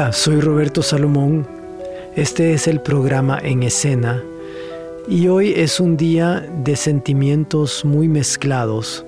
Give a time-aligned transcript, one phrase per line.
[0.00, 1.46] Hola, soy Roberto Salomón.
[2.16, 4.22] Este es el programa En Escena
[5.06, 9.04] y hoy es un día de sentimientos muy mezclados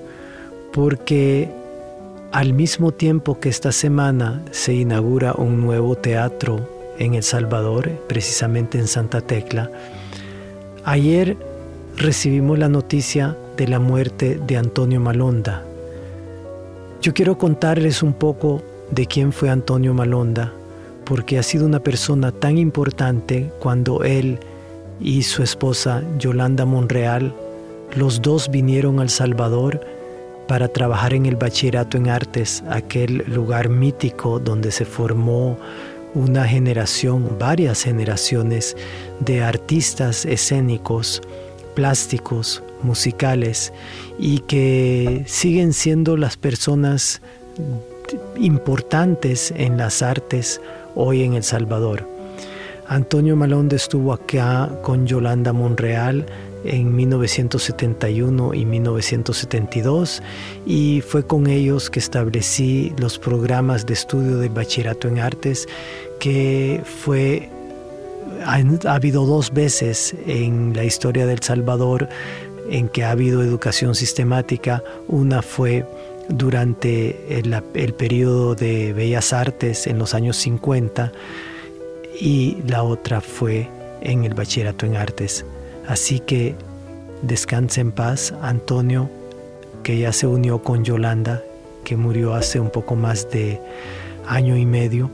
[0.71, 1.49] porque
[2.31, 6.69] al mismo tiempo que esta semana se inaugura un nuevo teatro
[6.99, 9.71] en El Salvador, precisamente en Santa Tecla,
[10.83, 11.35] ayer
[11.97, 15.63] recibimos la noticia de la muerte de Antonio Malonda.
[17.01, 20.53] Yo quiero contarles un poco de quién fue Antonio Malonda
[21.05, 24.39] porque ha sido una persona tan importante cuando él
[24.99, 27.33] y su esposa Yolanda Monreal,
[27.95, 29.81] los dos vinieron al Salvador
[30.47, 35.57] para trabajar en el bachillerato en artes, aquel lugar mítico donde se formó
[36.13, 38.75] una generación, varias generaciones
[39.19, 41.21] de artistas escénicos,
[41.75, 43.73] plásticos, musicales
[44.19, 47.21] y que siguen siendo las personas
[48.35, 50.61] importantes en las artes
[50.95, 52.07] hoy en El Salvador.
[52.87, 56.25] Antonio Malonde estuvo acá con Yolanda Monreal
[56.65, 60.21] en 1971 y 1972
[60.65, 65.67] y fue con ellos que establecí los programas de estudio del bachillerato en artes
[66.19, 67.49] que fue
[68.45, 68.55] ha,
[68.89, 72.09] ha habido dos veces en la historia del Salvador
[72.69, 74.83] en que ha habido educación sistemática.
[75.07, 75.85] Una fue
[76.29, 81.11] durante el, el periodo de Bellas Artes en los años 50
[82.19, 83.69] y la otra fue
[84.01, 85.45] en el bachillerato en artes.
[85.87, 86.55] Así que
[87.21, 89.09] descanse en paz, Antonio,
[89.83, 91.43] que ya se unió con Yolanda,
[91.83, 93.59] que murió hace un poco más de
[94.27, 95.09] año y medio.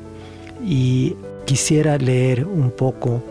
[0.64, 1.16] Y
[1.46, 3.24] quisiera leer un poco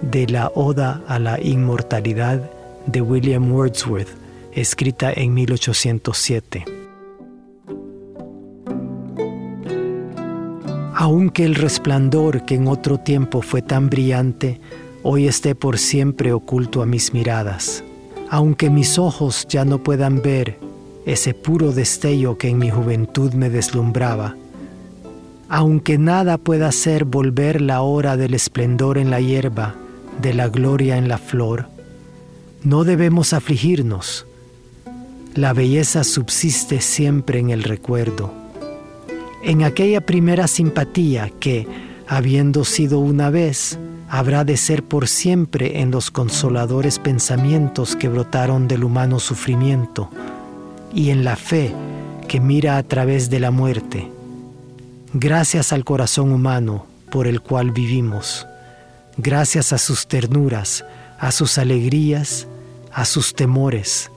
[0.00, 2.50] de la Oda a la Inmortalidad
[2.86, 4.08] de William Wordsworth,
[4.52, 6.81] escrita en 1807.
[11.02, 14.60] Aunque el resplandor que en otro tiempo fue tan brillante,
[15.02, 17.82] hoy esté por siempre oculto a mis miradas.
[18.30, 20.60] Aunque mis ojos ya no puedan ver
[21.04, 24.36] ese puro destello que en mi juventud me deslumbraba.
[25.48, 29.74] Aunque nada pueda hacer volver la hora del esplendor en la hierba,
[30.20, 31.66] de la gloria en la flor,
[32.62, 34.24] no debemos afligirnos.
[35.34, 38.41] La belleza subsiste siempre en el recuerdo
[39.42, 41.66] en aquella primera simpatía que,
[42.06, 48.68] habiendo sido una vez, habrá de ser por siempre en los consoladores pensamientos que brotaron
[48.68, 50.10] del humano sufrimiento,
[50.94, 51.74] y en la fe
[52.28, 54.10] que mira a través de la muerte.
[55.14, 58.46] Gracias al corazón humano por el cual vivimos,
[59.16, 60.84] gracias a sus ternuras,
[61.18, 62.46] a sus alegrías,
[62.92, 64.10] a sus temores.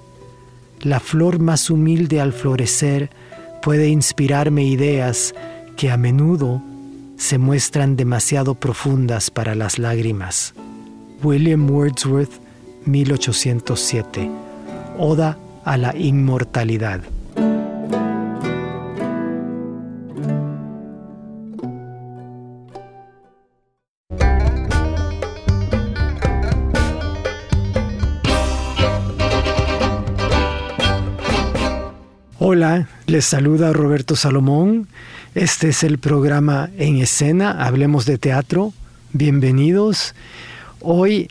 [0.81, 3.09] La flor más humilde al florecer
[3.65, 5.33] puede inspirarme ideas
[5.75, 6.61] que a menudo
[7.17, 10.53] se muestran demasiado profundas para las lágrimas.
[11.23, 12.29] William Wordsworth,
[12.85, 14.29] 1807.
[14.99, 17.01] Oda a la inmortalidad.
[32.55, 34.88] Hola, les saluda Roberto Salomón.
[35.33, 38.71] Este es el programa En Escena, Hablemos de Teatro.
[39.11, 40.16] Bienvenidos.
[40.79, 41.27] Hoy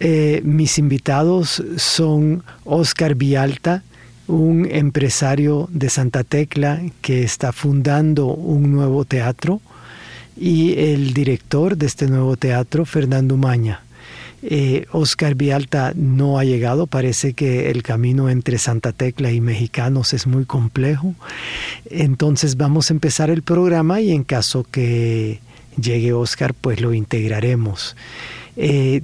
[0.00, 3.84] eh, mis invitados son Oscar Vialta,
[4.26, 9.62] un empresario de Santa Tecla que está fundando un nuevo teatro,
[10.36, 13.85] y el director de este nuevo teatro, Fernando Maña.
[14.42, 20.12] Eh, Oscar Vialta no ha llegado, parece que el camino entre Santa Tecla y Mexicanos
[20.12, 21.14] es muy complejo.
[21.90, 25.40] Entonces vamos a empezar el programa y en caso que
[25.80, 27.96] llegue Oscar, pues lo integraremos.
[28.56, 29.02] Eh,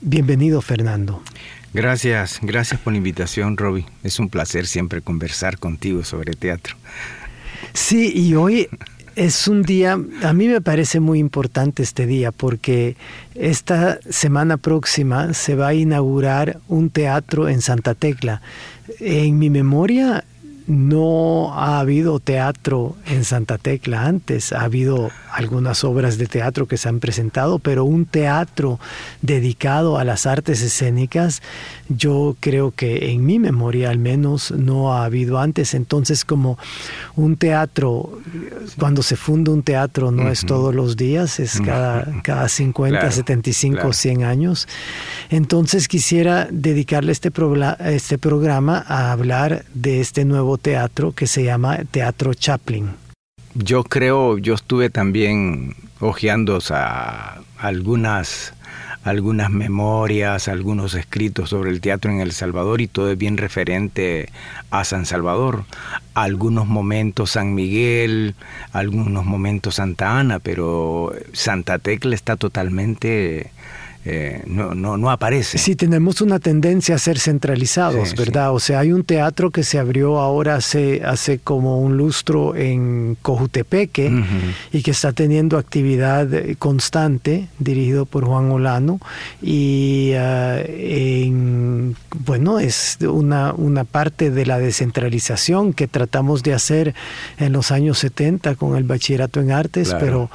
[0.00, 1.22] bienvenido, Fernando.
[1.74, 3.86] Gracias, gracias por la invitación, Roby.
[4.02, 6.76] Es un placer siempre conversar contigo sobre teatro.
[7.72, 8.68] Sí, y hoy
[9.16, 12.96] es un día, a mí me parece muy importante este día porque
[13.34, 18.42] esta semana próxima se va a inaugurar un teatro en Santa Tecla.
[19.00, 20.24] En mi memoria
[20.66, 24.52] no ha habido teatro en Santa Tecla antes.
[24.52, 28.78] Ha habido algunas obras de teatro que se han presentado, pero un teatro
[29.22, 31.42] dedicado a las artes escénicas,
[31.88, 35.74] yo creo que en mi memoria al menos no ha habido antes.
[35.74, 36.58] Entonces, como
[37.16, 38.20] un teatro,
[38.78, 43.92] cuando se funda un teatro no es todos los días, es cada, cada 50, 75,
[43.92, 44.68] 100 años.
[45.30, 47.32] Entonces quisiera dedicarle este,
[47.86, 52.90] este programa a hablar de este nuevo teatro que se llama Teatro Chaplin.
[53.54, 56.58] Yo creo, yo estuve también hojeando
[57.58, 58.54] algunas
[59.04, 64.28] algunas memorias, algunos escritos sobre el teatro en El Salvador y todo es bien referente
[64.70, 65.64] a San Salvador.
[66.14, 68.34] Algunos momentos San Miguel,
[68.72, 73.50] algunos momentos Santa Ana, pero Santa Tecla está totalmente
[74.04, 75.58] eh, no, no, no, aparece.
[75.58, 78.52] Sí, tenemos una tendencia a ser centralizados, ¿verdad?
[78.52, 83.16] O sea, hay un teatro que se abrió ahora hace, hace como un lustro en
[83.22, 84.10] Cojutepeque
[84.72, 88.98] y que está teniendo actividad eh, constante, dirigido por Juan Olano.
[89.40, 91.32] Y eh,
[92.24, 96.94] bueno, es una, una parte de la descentralización que tratamos de hacer
[97.38, 100.28] en los años 70 con el bachillerato en artes, pero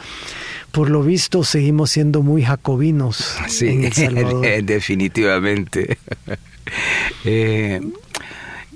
[0.77, 4.45] por lo visto seguimos siendo muy jacobinos sí, en El Salvador.
[4.63, 5.97] definitivamente.
[7.23, 7.79] Eh,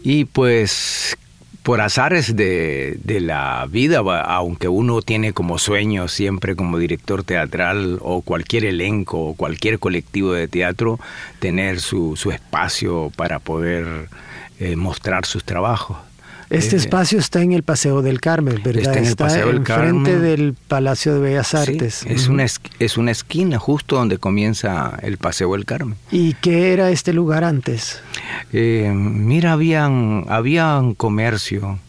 [0.01, 1.17] y pues
[1.61, 7.99] por azares de, de, la vida, aunque uno tiene como sueño siempre como director teatral
[7.99, 11.01] o cualquier elenco o cualquier colectivo de teatro,
[11.39, 14.07] tener su, su espacio para poder
[14.61, 15.97] eh, mostrar sus trabajos.
[16.51, 18.83] Este espacio está en el Paseo del Carmen, ¿verdad?
[18.83, 22.05] Está en el Paseo del frente del Palacio de Bellas Artes.
[22.05, 22.45] es, una
[22.79, 25.95] es una esquina justo donde comienza el Paseo del Carmen.
[26.11, 28.01] ¿Y qué era este lugar antes?
[28.51, 31.79] Eh, mira, habían, habían comercio.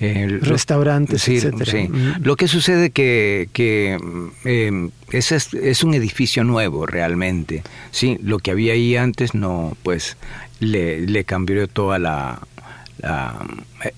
[0.00, 1.70] Eh, Restaurantes, sí, etcétera.
[1.70, 1.90] Sí.
[2.22, 3.98] Lo que sucede que, que
[4.44, 7.62] eh, es, es, un edificio nuevo realmente.
[7.90, 10.16] Sí, lo que había ahí antes no, pues
[10.58, 12.40] le, le cambió toda la,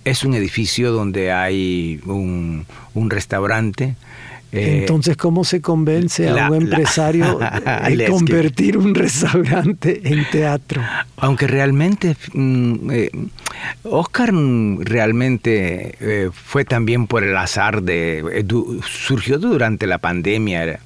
[0.05, 2.67] es un edificio donde hay un,
[3.09, 3.97] restaurante.
[4.53, 7.39] Eh, Entonces, ¿cómo se convence a un empresario
[7.89, 10.83] de convertir un restaurante en teatro?
[11.17, 13.11] Aunque realmente, mm, eh,
[13.85, 14.33] Oscar
[14.81, 18.45] realmente eh, fue también por el azar de...
[18.87, 20.81] surgió durante la pandemia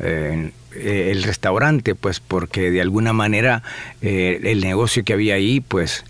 [0.00, 3.62] el restaurante, pues porque de alguna manera
[4.00, 6.04] el negocio que había ahí, pues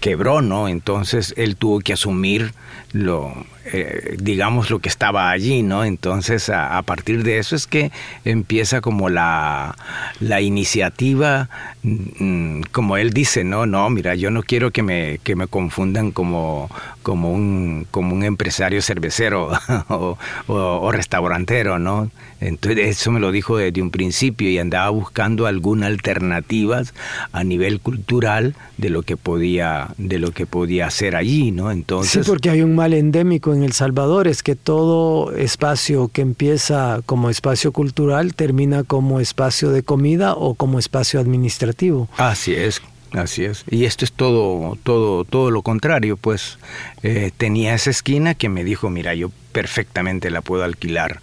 [0.00, 0.68] quebró, ¿no?
[0.68, 2.52] Entonces él tuvo que asumir
[2.92, 3.32] lo,
[3.72, 5.84] eh, digamos, lo que estaba allí, ¿no?
[5.84, 7.90] Entonces a, partir de eso es que
[8.24, 9.76] empieza como la,
[10.20, 11.48] la iniciativa,
[11.82, 16.12] mm, como él dice, no, no, mira, yo no quiero que me, que me confundan
[16.12, 16.70] como,
[17.02, 19.50] como, un, como un empresario cervecero
[19.88, 20.16] o,
[20.46, 22.10] o, restaurantero, ¿no?
[22.40, 26.94] Entonces eso me lo dijo desde un principio y andaba buscando algunas alternativas
[27.32, 31.70] a nivel cultural de lo que podía, de lo que podía hacer allí, ¿no?
[31.70, 36.22] Entonces, sí, porque hay un mal endémico en El Salvador, es que todo espacio que
[36.22, 42.08] empieza como espacio cultural termina como espacio de comida o como espacio administrativo.
[42.16, 42.82] Así es.
[43.12, 43.64] Así es.
[43.70, 46.16] Y esto es todo, todo, todo lo contrario.
[46.16, 46.58] Pues
[47.02, 51.20] eh, tenía esa esquina que me dijo, mira, yo perfectamente la puedo alquilar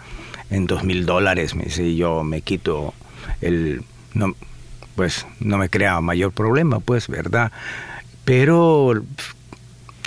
[0.49, 1.55] en dos mil dólares.
[1.55, 2.93] Me dice, yo me quito
[3.41, 4.33] el, no,
[4.95, 7.51] pues no me crea mayor problema, pues, ¿verdad?
[8.25, 9.03] Pero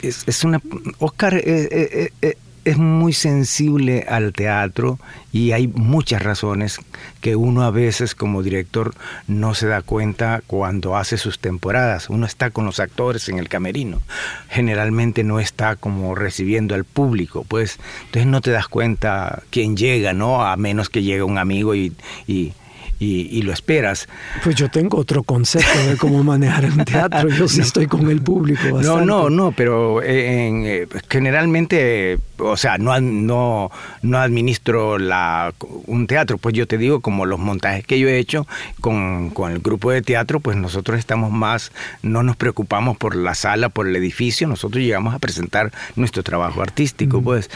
[0.08, 0.60] es, una...
[0.98, 2.34] Oscar eh, eh, eh,
[2.66, 4.98] es muy sensible al teatro
[5.32, 6.80] y hay muchas razones
[7.20, 8.92] que uno a veces como director
[9.28, 12.10] no se da cuenta cuando hace sus temporadas.
[12.10, 14.02] Uno está con los actores en el camerino.
[14.48, 20.12] Generalmente no está como recibiendo al público, pues entonces no te das cuenta quién llega,
[20.12, 20.44] ¿no?
[20.44, 21.92] A menos que llegue un amigo y,
[22.26, 22.52] y
[22.98, 24.08] y, lo esperas.
[24.42, 27.28] Pues yo tengo otro concepto de cómo manejar un teatro.
[27.28, 28.80] Yo sí estoy con el público.
[28.82, 33.70] No, no, no, pero eh, generalmente, o sea, no, no,
[34.02, 35.52] no administro la,
[35.86, 36.38] un teatro.
[36.38, 38.46] Pues yo te digo, como los montajes que yo he hecho
[38.80, 41.72] con, con el grupo de teatro, pues nosotros estamos más,
[42.02, 46.62] no nos preocupamos por la sala, por el edificio, nosotros llegamos a presentar nuestro trabajo
[46.62, 47.50] artístico, pues.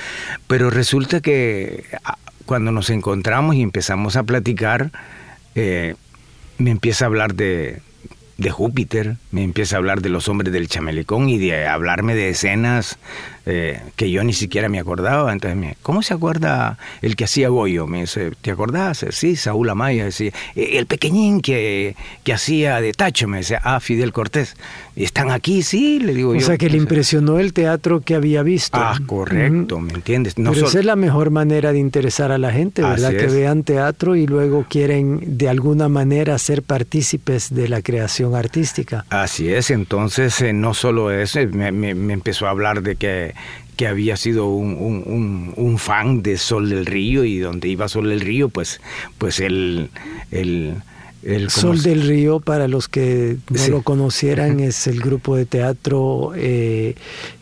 [0.46, 4.90] Pero resulta que ah, cuando nos encontramos y empezamos a platicar,
[5.54, 5.94] eh,
[6.58, 7.80] me empieza a hablar de,
[8.36, 12.30] de Júpiter, me empieza a hablar de los hombres del chamelecón y de hablarme de
[12.30, 12.98] escenas
[13.46, 15.32] eh, que yo ni siquiera me acordaba.
[15.32, 17.86] Entonces, me, ¿cómo se acuerda el que hacía Goyo?
[17.86, 19.04] Me dice, ¿te acordás?
[19.10, 24.12] Sí, Saúl Amaya decía, el pequeñín que, que hacía de Tacho, me decía, ah, Fidel
[24.12, 24.56] Cortés.
[24.96, 25.62] ¿Están aquí?
[25.62, 26.40] Sí, le digo o yo.
[26.40, 28.78] O sea, que le impresionó el teatro que había visto.
[28.78, 30.36] Ah, correcto, ¿me entiendes?
[30.36, 33.10] No Pero esa es la mejor manera de interesar a la gente, ¿verdad?
[33.10, 39.04] Que vean teatro y luego quieren de alguna manera ser partícipes de la creación artística.
[39.10, 43.29] Así es, entonces eh, no solo eso, me, me, empezó a hablar de que
[43.76, 48.08] que había sido un, un, un, fan de Sol del Río y donde iba Sol
[48.08, 48.80] del Río, pues,
[49.18, 49.90] pues él,
[50.30, 50.74] él
[51.22, 56.32] el Sol del Río, para los que no lo conocieran, es el grupo de teatro
[56.34, 56.94] eh,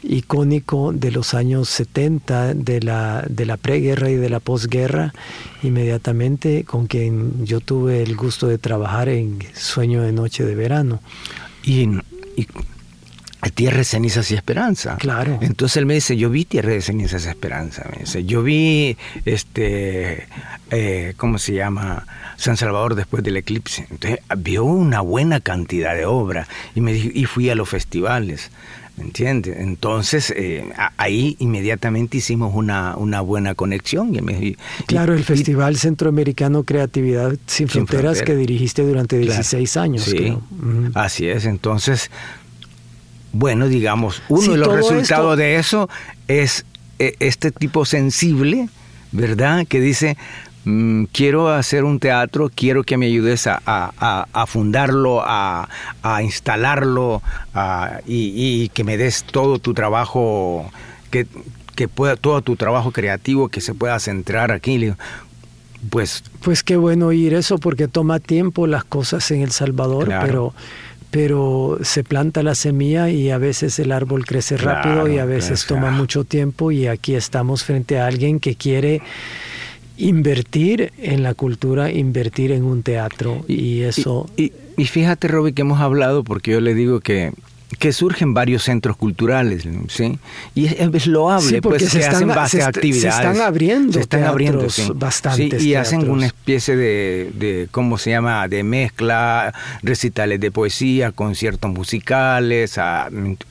[0.03, 5.15] icónico de los años 70, de la, de la preguerra y de la posguerra,
[5.63, 11.01] inmediatamente con quien yo tuve el gusto de trabajar en Sueño de Noche de Verano.
[11.63, 11.89] Y,
[12.37, 12.49] y
[13.55, 14.97] Tierra de cenizas y esperanza.
[14.97, 15.39] Claro.
[15.41, 17.87] Entonces él me dice, yo vi Tierra de cenizas y esperanza.
[17.93, 20.27] Me dice, yo vi, este,
[20.71, 22.07] eh, ¿cómo se llama?
[22.37, 23.87] San Salvador después del eclipse.
[23.91, 28.51] Entonces vio una buena cantidad de obra y me y fui a los festivales.
[28.99, 29.57] ¿Me entiendes?
[29.59, 30.65] Entonces, eh,
[30.97, 34.13] ahí inmediatamente hicimos una, una buena conexión.
[34.13, 40.03] Y me, claro, el Festival Centroamericano Creatividad Sin, Fronteras que dirigiste durante 16 años.
[40.03, 40.37] Sí,
[40.95, 41.45] así es.
[41.45, 42.11] Entonces,
[43.39, 45.89] bueno, digamos, uno de los resultados de eso
[46.27, 46.67] es
[46.99, 48.69] eh, este tipo sensible,
[49.13, 49.65] ¿verdad?
[49.65, 50.17] Que dice,
[50.65, 55.69] mm, quiero hacer un teatro, quiero que me ayudes a, fundarlo, a,
[56.21, 57.23] instalarlo
[58.07, 60.69] y, que me des todo tu trabajo,
[61.13, 61.25] que,
[61.87, 64.93] pueda, todo tu trabajo creativo, que se pueda centrar aquí.
[65.91, 70.55] Pues, pues qué bueno oír eso porque toma tiempo las cosas en El Salvador, pero
[71.11, 75.67] pero se planta la semilla y a veces el árbol crece rápido y a veces
[75.67, 79.01] toma mucho tiempo y aquí estamos frente a alguien que quiere
[79.97, 84.29] invertir en la cultura, invertir en un teatro y, eso...
[84.37, 87.33] Y, y, fíjate, Robbie, que hemos hablado porque yo le digo que
[87.79, 90.19] que surgen varios centros culturales, ¿sí?
[90.55, 93.15] Y es, loable, pues se, hacen base actividades.
[93.15, 98.11] Se están abriendo, se están abriendo bastantes y hacen una especie de, de, ¿cómo se
[98.11, 102.79] llama?, de mezcla, recitales de poesía, conciertos musicales,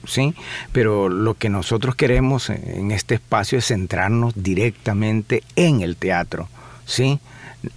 [0.06, 0.34] ¿sí?
[0.72, 6.50] Pero lo que nosotros queremos en este espacio es centrarnos directamente en el teatro,
[6.86, 7.20] ¿sí?,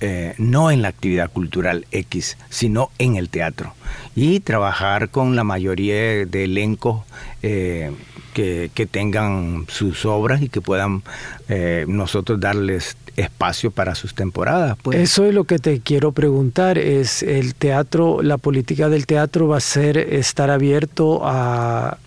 [0.01, 3.75] eh, no en la actividad cultural X, sino en el teatro.
[4.15, 7.03] Y trabajar con la mayoría de elencos
[7.43, 7.93] eh,
[8.35, 11.03] que, tengan sus obras y que puedan
[11.49, 14.77] eh, nosotros darles espacio para sus temporadas.
[14.83, 14.99] Pues.
[14.99, 19.59] Eso es lo que te quiero preguntar, es el teatro, la política del teatro va
[19.59, 21.99] a ser estar abierto a,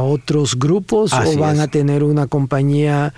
[0.00, 3.12] otros grupos o van a tener una compañía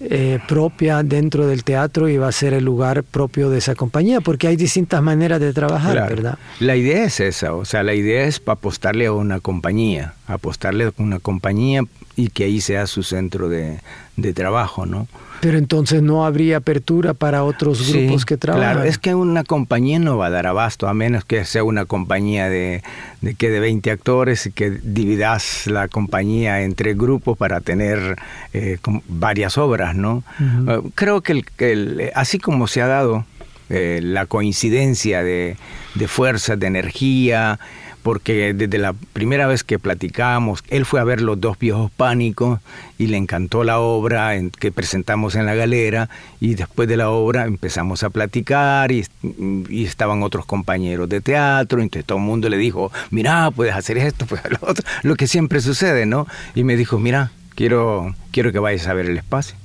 [0.00, 4.20] eh, propia dentro del teatro y va a ser el lugar propio de esa compañía,
[4.20, 6.38] porque hay distintas maneras de trabajar, ¿verdad?
[6.60, 10.92] La idea es esa, o sea, la idea es apostarle a una compañía, apostarle a
[10.98, 11.82] una compañía
[12.16, 13.80] y que ahí sea su centro de,
[14.16, 15.08] de trabajo, ¿no?
[15.40, 18.72] Pero entonces no habría apertura para otros grupos que trabajan.
[18.72, 21.84] Claro, es que una compañía no va a dar abasto, a menos que sea una
[21.84, 22.82] compañía de,
[23.20, 28.16] de que de 20 actores y que dividas la compañía entre grupos para tener
[28.52, 30.24] eh, varias obras, ¿no?
[30.40, 33.24] Eh, creo que el, así como se ha dado
[33.70, 35.56] eh, la coincidencia de,
[35.94, 37.60] de fuerzas, de energía,
[38.02, 42.60] porque desde la primera vez que platicamos, él fue a ver los dos viejos pánicos
[42.98, 46.08] y le encantó la obra que presentamos en la galera
[46.40, 49.04] y después de la obra empezamos a platicar y,
[49.70, 54.26] estaban otros compañeros de teatro, entonces todo el mundo le dijo, mira, puedes hacer esto,
[54.28, 56.26] puedes hacer lo otro, lo que siempre sucede, ¿no?
[56.54, 59.56] Y me dijo, mira, quiero, quiero que vayas a ver el espacio.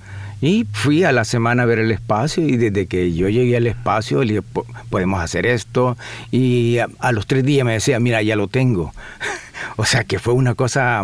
[0.43, 3.65] Y fui a la semana a ver el espacio y desde que yo llegué al
[3.65, 4.45] espacio le dije,
[4.89, 5.95] podemos hacer esto.
[6.31, 8.91] Y a, los tres días me decía, mira, ya lo tengo.
[9.77, 11.01] o sea que fue una cosa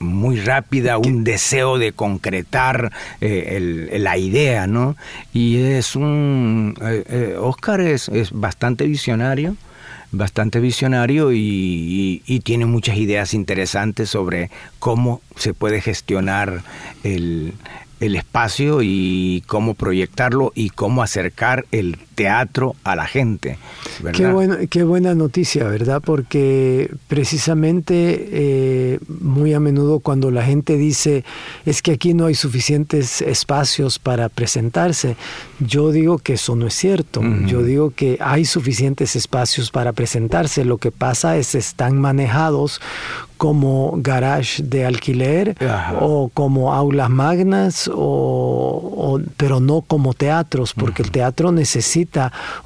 [0.00, 2.92] muy rápida, un deseo de concretar
[3.22, 4.96] eh, la idea, ¿no?
[5.32, 6.76] Y es un...
[6.82, 9.56] Eh, eh, Oscar es, es bastante visionario
[10.16, 16.62] bastante visionario y, tiene muchas ideas interesantes sobre cómo se puede gestionar
[17.02, 17.54] el,
[18.00, 23.58] el espacio y cómo proyectarlo y cómo acercar el teatro a la gente.
[24.12, 26.02] Qué, bueno, qué buena noticia, ¿verdad?
[26.04, 31.24] Porque precisamente eh, muy a menudo cuando la gente dice
[31.64, 35.16] es que aquí no hay suficientes espacios para presentarse,
[35.60, 37.22] yo digo que eso no es cierto.
[37.46, 40.64] Yo digo que hay suficientes espacios para presentarse.
[40.64, 42.80] Lo que pasa es que están manejados
[43.36, 45.56] como garage de alquiler
[46.00, 52.03] o como aulas magnas, o, pero no como teatros, porque el teatro necesita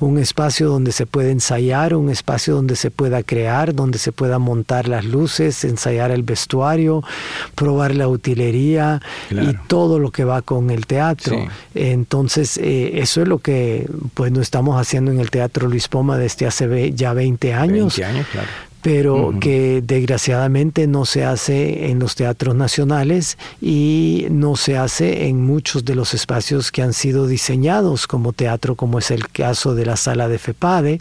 [0.00, 4.38] un espacio donde se pueda ensayar, un espacio donde se pueda crear, donde se pueda
[4.38, 7.02] montar las luces, ensayar el vestuario,
[7.54, 11.36] probar la utilería y todo lo que va con el teatro.
[11.74, 16.18] Entonces, eh, eso es lo que pues no estamos haciendo en el Teatro Luis Poma
[16.18, 17.96] desde hace ya 20 años.
[17.96, 18.48] 20 años, claro
[18.82, 25.44] pero que desgraciadamente no se hace en los teatros nacionales y no se hace en
[25.44, 29.86] muchos de los espacios que han sido diseñados como teatro, como es el caso de
[29.86, 31.00] la sala de FEPADE,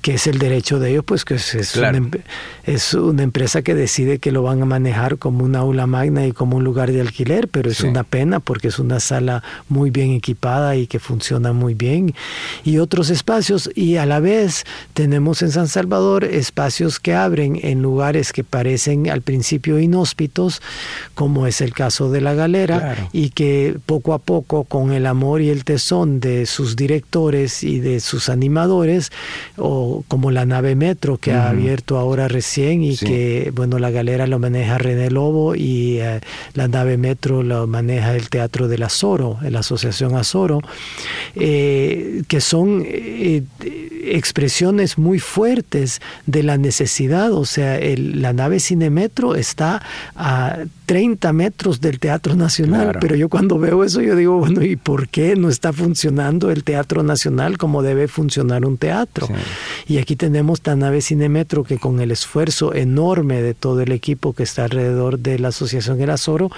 [0.00, 2.00] que es el derecho de ellos, pues que es, una,
[2.64, 6.32] es una empresa que decide que lo van a manejar como una aula magna y
[6.32, 10.12] como un lugar de alquiler, pero es una pena porque es una sala muy bien
[10.12, 12.14] equipada y que funciona muy bien.
[12.64, 17.82] Y otros espacios, y a la vez tenemos en San Salvador espacios que abren en
[17.82, 20.62] lugares que parecen al principio inhóspitos,
[21.14, 25.42] como es el caso de la galera, y que poco a poco, con el amor
[25.42, 29.10] y el tesón de sus directores y de sus animadores,
[29.56, 34.26] o como la nave Metro que ha abierto ahora recién y que, bueno, la galera
[34.26, 36.20] lo maneja René Lobo y eh,
[36.54, 40.60] la nave Metro lo maneja el Teatro del Azoro, la Asociación Azoro,
[41.34, 43.42] eh, que son eh,
[44.06, 46.75] expresiones muy fuertes de la necesidad.
[47.40, 49.82] O sea, la nave Cinemetro está
[50.14, 54.76] a 30 metros del Teatro Nacional, pero yo cuando veo eso yo digo, bueno, ¿y
[54.76, 59.28] por qué no está funcionando el Teatro Nacional como debe funcionar un teatro?
[59.88, 64.32] Y aquí tenemos la nave Cinemetro que con el esfuerzo enorme de todo el equipo
[64.32, 66.50] que está alrededor de la Asociación El Azoro,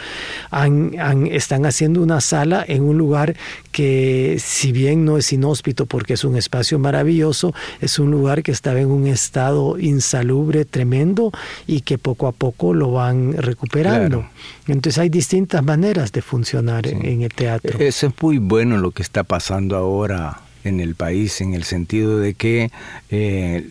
[1.31, 3.35] están haciendo una sala en un lugar
[3.73, 8.53] que si bien no es inhóspito porque es un espacio maravilloso, es un lugar que
[8.53, 11.33] estaba en un estado insalubre tremendo
[11.67, 14.18] y que poco a poco lo van recuperando.
[14.67, 17.79] Entonces hay distintas maneras de funcionar en el teatro.
[17.79, 22.19] Eso es muy bueno lo que está pasando ahora en el país en el sentido
[22.19, 22.71] de que
[23.11, 23.65] eh,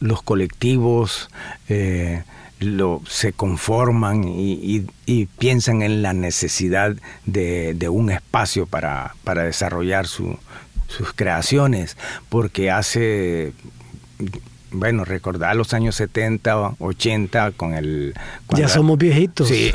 [0.00, 1.28] los colectivos
[1.68, 2.22] eh,
[2.60, 4.86] lo, se conforman y,
[5.38, 6.96] piensan en la necesidad
[7.26, 10.36] de, un espacio para, para desarrollar sus
[11.14, 11.96] creaciones,
[12.28, 13.52] porque hace
[14.74, 18.14] bueno, recordar los años 70, 80 con el...
[18.56, 19.48] Ya somos viejitos.
[19.48, 19.72] Sí,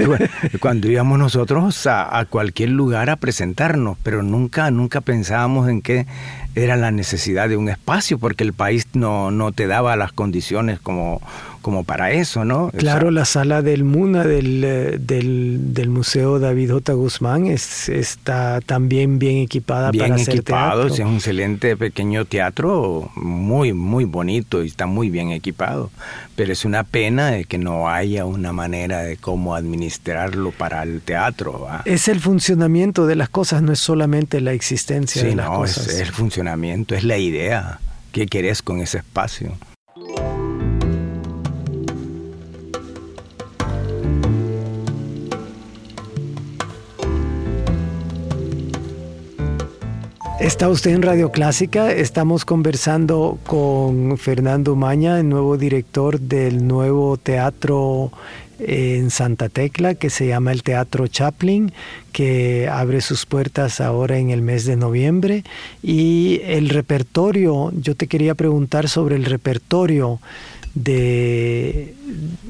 [0.60, 6.06] cuando íbamos nosotros a, a, cualquier lugar a presentarnos, pero nunca, nunca pensábamos en que
[6.54, 10.80] era la necesidad de un espacio, porque el país no, no te daba las condiciones
[10.80, 11.20] como,
[11.66, 12.70] como para eso, ¿no?
[12.76, 16.92] Claro, la sala del MUNA del, eh, del, del, Museo David J.
[16.92, 23.10] Guzmán es, está también bien equipada bien para hacer equipado, es un excelente pequeño teatro,
[23.16, 25.90] muy, muy bonito y está muy bien equipado,
[26.36, 31.00] pero es una pena de que no haya una manera de cómo administrarlo para el
[31.00, 31.66] teatro.
[31.84, 35.88] Es el funcionamiento de las cosas, no es solamente la existencia de las cosas.
[35.88, 37.80] Es el funcionamiento, es la idea.
[38.12, 39.58] ¿Qué querés con ese espacio?
[50.38, 57.16] Está usted en Radio Clásica, estamos conversando con Fernando Maña, el nuevo director del nuevo
[57.16, 58.12] teatro
[58.58, 61.72] en Santa Tecla que se llama el Teatro Chaplin,
[62.12, 65.42] que abre sus puertas ahora en el mes de noviembre.
[65.82, 70.20] Y el repertorio, yo te quería preguntar sobre el repertorio
[70.76, 71.94] de,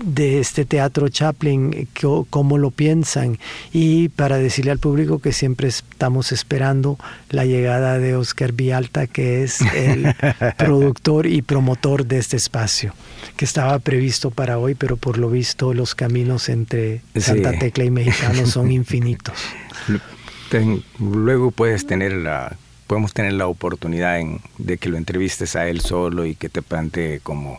[0.04, 1.88] de este teatro Chaplin,
[2.28, 3.38] cómo lo piensan
[3.72, 6.98] y para decirle al público que siempre estamos esperando
[7.30, 10.12] la llegada de Oscar Vialta, que es el
[10.58, 12.94] productor y promotor de este espacio,
[13.36, 17.90] que estaba previsto para hoy, pero por lo visto los caminos entre Santa Tecla y
[17.90, 19.38] Mexicano son infinitos.
[20.98, 24.20] luego puedes tener la podemos tener la oportunidad
[24.58, 27.58] de que lo entrevistes a él solo y que te plantee como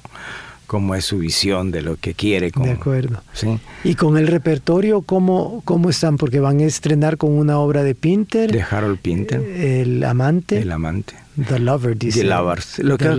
[0.68, 2.52] cómo es su visión de lo que quiere.
[2.52, 3.24] de acuerdo.
[3.34, 3.60] ¿sí?
[3.84, 6.18] Y con el repertorio, ¿cómo, ¿cómo están?
[6.18, 8.52] Porque van a estrenar con una obra de Pinter.
[8.52, 9.42] De Harold Pinter.
[9.42, 10.60] El amante.
[10.60, 11.16] El amante.
[11.48, 12.22] The Lover, dice.
[12.22, 12.80] The Lovers.
[12.80, 13.10] Lo, que,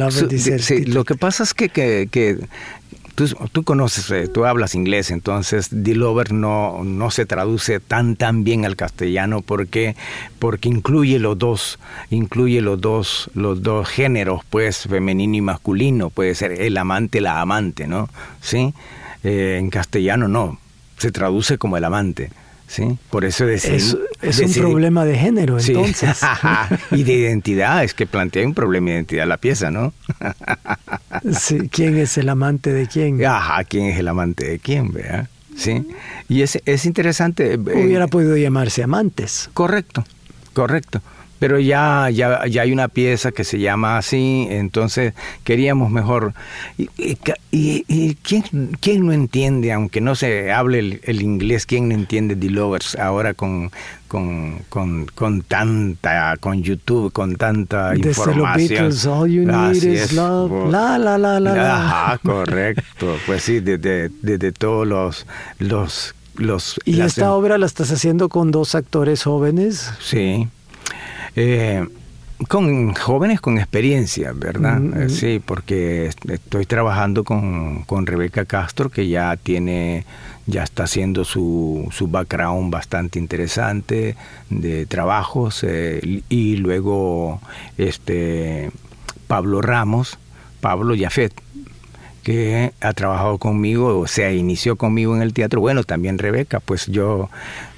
[0.86, 2.38] lo que pasa es que, que,
[3.52, 8.64] tú, conoces, eh, tú hablas inglés, entonces The no, no se traduce tan tan bien
[8.64, 9.42] al castellano.
[9.42, 9.96] Porque,
[10.38, 11.78] porque incluye los dos,
[12.10, 17.40] incluye los dos, los dos géneros, pues femenino y masculino, puede ser el amante, la
[17.40, 18.08] amante, ¿no?
[18.40, 18.74] Sí,
[19.24, 20.58] eh, en castellano no,
[20.98, 22.30] se traduce como el amante.
[22.68, 22.98] ¿Sí?
[23.10, 26.20] Por eso es, es un problema de género, entonces.
[26.92, 29.92] y de identidad, es que plantea un problema de identidad la pieza, ¿no?
[31.32, 33.24] sí, ¿quién es el amante de quién?
[33.24, 35.28] Ajá, ¿quién es el amante de quién, vea?
[35.56, 35.84] Sí,
[36.28, 37.54] y es, es interesante.
[37.54, 39.50] Eh, Hubiera podido llamarse amantes.
[39.54, 40.04] Correcto,
[40.52, 41.02] correcto
[41.38, 46.34] pero ya, ya, ya hay una pieza que se llama así, entonces queríamos mejor.
[46.76, 46.88] ¿Y,
[47.50, 52.50] y, ¿quién, quién, no entiende, aunque no se hable el, inglés, quién no entiende The
[52.50, 53.70] Lovers ahora con,
[54.08, 58.92] con, con, con tanta, con YouTube, con tanta información?
[59.06, 60.70] all you need is love.
[60.70, 63.16] La, la, la, la, Ajá, correcto.
[63.26, 65.26] Pues sí, desde, desde todos los...
[65.58, 69.90] los los, ¿Y esta obra la estás haciendo con dos actores jóvenes?
[70.00, 70.46] Sí,
[71.40, 71.86] eh,
[72.48, 74.80] con jóvenes con experiencia, ¿verdad?
[75.02, 80.04] Eh, sí, porque estoy trabajando con, Rebeca Castro, que ya tiene,
[80.46, 84.16] ya está haciendo su, su background bastante interesante
[84.50, 87.40] de trabajos, eh, y luego
[87.76, 88.70] este
[89.28, 90.18] Pablo Ramos,
[90.60, 91.32] Pablo Yafet,
[92.28, 95.62] que ha trabajado conmigo, o sea, inició conmigo en el teatro.
[95.62, 97.30] Bueno, también Rebeca, pues yo,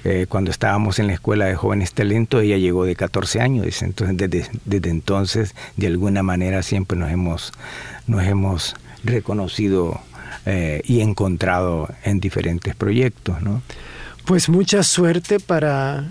[0.03, 4.17] eh, cuando estábamos en la escuela de jóvenes talentos, ella llegó de 14 años, entonces
[4.17, 7.53] desde, desde entonces, de alguna manera, siempre nos hemos,
[8.07, 10.01] nos hemos reconocido
[10.45, 13.61] eh, y encontrado en diferentes proyectos, ¿no?
[14.25, 16.09] Pues mucha suerte para,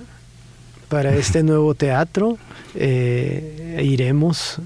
[0.88, 2.38] para este nuevo teatro.
[2.74, 4.62] Eh, iremos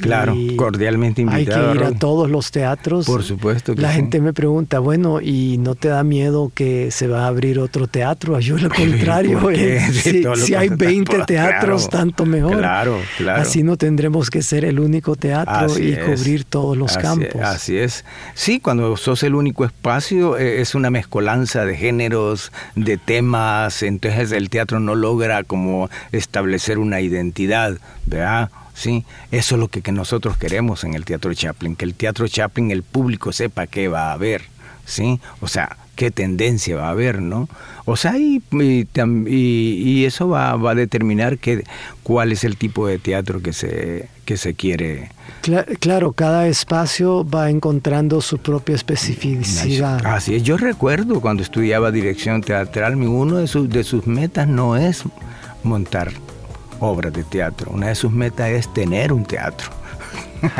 [0.00, 1.70] Claro, cordialmente invitado.
[1.70, 3.06] Hay que ir a todos los teatros.
[3.06, 3.74] Por supuesto.
[3.74, 7.26] Que La gente me pregunta, bueno, ¿y no te da miedo que se va a
[7.28, 8.38] abrir otro teatro?
[8.40, 9.80] Yo lo contrario, eh,
[10.36, 12.58] si, hay 20 teatros, tanto mejor.
[12.58, 13.42] Claro, claro.
[13.42, 17.40] Así no tendremos que ser el único teatro y cubrir todos los campos.
[17.42, 18.04] Así es.
[18.34, 24.32] Sí, cuando sos el único espacio eh, es una mezcolanza de géneros, de temas, entonces
[24.32, 28.50] el teatro no logra como establecer una identidad, ¿verdad?
[28.76, 29.04] ¿Sí?
[29.32, 32.82] Eso es lo que, nosotros queremos en el Teatro Chaplin, que el Teatro Chaplin, el
[32.82, 34.42] público sepa qué va a haber,
[34.84, 35.18] ¿sí?
[35.40, 37.48] O sea, qué tendencia va a haber, ¿no?
[37.86, 41.64] O sea, y, y, eso va, va, a determinar qué,
[42.02, 45.10] cuál es el tipo de teatro que se, que se quiere.
[45.80, 50.04] Claro, cada espacio va encontrando su propia especificidad.
[50.04, 54.76] Así es, yo recuerdo cuando estudiaba dirección teatral, uno de sus, de sus metas no
[54.76, 55.04] es
[55.62, 56.12] montar
[56.80, 57.70] obras de teatro.
[57.72, 59.70] Una de sus metas es tener un teatro.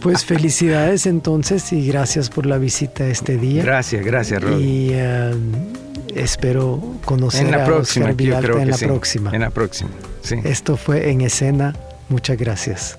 [0.00, 3.62] Pues felicidades entonces y gracias por la visita este día.
[3.62, 4.58] Gracias, gracias, Rod.
[4.58, 5.32] Y eh,
[6.14, 9.30] espero conocer en la próxima, a en la próxima.
[9.32, 9.90] En la próxima,
[10.22, 10.36] sí.
[10.42, 11.74] Esto fue En Escena.
[12.08, 12.98] Muchas gracias.